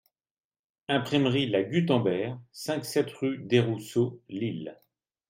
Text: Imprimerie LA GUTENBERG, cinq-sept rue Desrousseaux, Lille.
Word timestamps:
Imprimerie 0.87 1.45
LA 1.47 1.61
GUTENBERG, 1.61 2.35
cinq-sept 2.51 3.11
rue 3.11 3.37
Desrousseaux, 3.37 4.19
Lille. 4.29 4.79